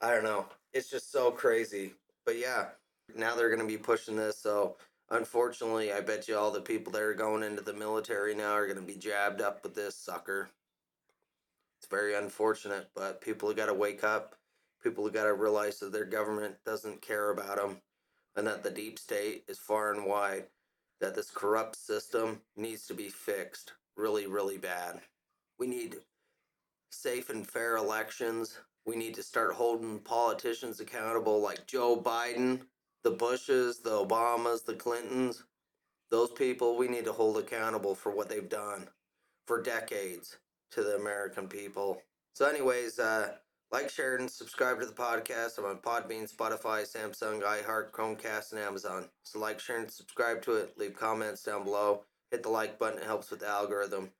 I 0.00 0.10
don't 0.12 0.24
know. 0.24 0.46
It's 0.72 0.90
just 0.90 1.10
so 1.10 1.30
crazy. 1.30 1.94
But 2.24 2.38
yeah, 2.38 2.66
now 3.14 3.34
they're 3.34 3.48
going 3.48 3.60
to 3.60 3.66
be 3.66 3.78
pushing 3.78 4.16
this. 4.16 4.38
So 4.38 4.76
unfortunately, 5.10 5.92
I 5.92 6.00
bet 6.00 6.28
you 6.28 6.36
all 6.36 6.50
the 6.50 6.60
people 6.60 6.92
that 6.92 7.02
are 7.02 7.14
going 7.14 7.42
into 7.42 7.62
the 7.62 7.72
military 7.72 8.34
now 8.34 8.52
are 8.52 8.66
going 8.66 8.78
to 8.78 8.82
be 8.82 8.98
jabbed 8.98 9.40
up 9.40 9.62
with 9.62 9.74
this 9.74 9.94
sucker. 9.94 10.48
It's 11.78 11.88
very 11.88 12.14
unfortunate, 12.14 12.88
but 12.94 13.20
people 13.20 13.48
have 13.48 13.56
got 13.56 13.66
to 13.66 13.74
wake 13.74 14.04
up. 14.04 14.34
People 14.82 15.04
have 15.04 15.14
got 15.14 15.24
to 15.24 15.34
realize 15.34 15.78
that 15.80 15.92
their 15.92 16.04
government 16.04 16.56
doesn't 16.64 17.02
care 17.02 17.30
about 17.30 17.56
them 17.56 17.78
and 18.36 18.46
that 18.46 18.62
the 18.62 18.70
deep 18.70 18.98
state 18.98 19.44
is 19.48 19.58
far 19.58 19.92
and 19.92 20.06
wide. 20.06 20.44
That 21.00 21.14
this 21.14 21.30
corrupt 21.30 21.76
system 21.76 22.40
needs 22.56 22.86
to 22.86 22.94
be 22.94 23.08
fixed 23.08 23.72
really, 23.96 24.26
really 24.26 24.58
bad. 24.58 25.00
We 25.58 25.66
need 25.66 25.96
safe 26.90 27.30
and 27.30 27.46
fair 27.46 27.76
elections. 27.76 28.58
We 28.86 28.94
need 28.94 29.14
to 29.16 29.22
start 29.22 29.54
holding 29.54 29.98
politicians 29.98 30.78
accountable 30.78 31.40
like 31.40 31.66
Joe 31.66 32.00
Biden, 32.00 32.60
the 33.02 33.10
Bushes, 33.10 33.80
the 33.80 33.90
Obamas, 33.90 34.64
the 34.64 34.74
Clintons. 34.74 35.42
Those 36.10 36.30
people 36.30 36.76
we 36.76 36.86
need 36.86 37.04
to 37.04 37.12
hold 37.12 37.36
accountable 37.36 37.96
for 37.96 38.14
what 38.14 38.28
they've 38.28 38.48
done 38.48 38.86
for 39.48 39.60
decades 39.60 40.36
to 40.70 40.84
the 40.84 40.94
American 40.94 41.48
people. 41.48 42.00
So, 42.34 42.46
anyways, 42.46 43.00
uh, 43.00 43.32
like, 43.72 43.90
share, 43.90 44.16
and 44.16 44.30
subscribe 44.30 44.78
to 44.78 44.86
the 44.86 44.92
podcast. 44.92 45.58
I'm 45.58 45.64
on 45.64 45.78
Podbean, 45.78 46.32
Spotify, 46.32 46.82
Samsung, 46.82 47.42
iHeart, 47.42 47.90
Chromecast, 47.90 48.52
and 48.52 48.60
Amazon. 48.60 49.06
So, 49.24 49.40
like, 49.40 49.58
share, 49.58 49.80
and 49.80 49.90
subscribe 49.90 50.42
to 50.42 50.52
it. 50.54 50.78
Leave 50.78 50.94
comments 50.94 51.42
down 51.42 51.64
below. 51.64 52.04
Hit 52.30 52.44
the 52.44 52.50
like 52.50 52.78
button, 52.78 52.98
it 52.98 53.04
helps 53.04 53.30
with 53.30 53.40
the 53.40 53.48
algorithm. 53.48 54.10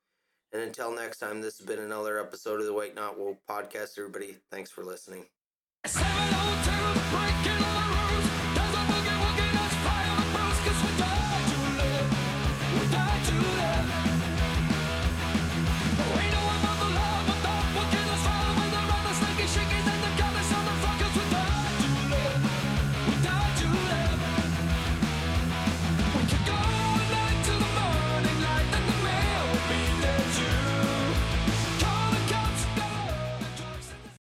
And 0.56 0.64
until 0.64 0.90
next 0.90 1.18
time, 1.18 1.42
this 1.42 1.58
has 1.58 1.66
been 1.66 1.80
another 1.80 2.18
episode 2.18 2.60
of 2.60 2.64
the 2.64 2.72
Awake 2.72 2.96
Not 2.96 3.18
Woke 3.18 3.42
podcast. 3.46 3.98
Everybody, 3.98 4.38
thanks 4.50 4.70
for 4.70 4.84
listening. 4.84 5.26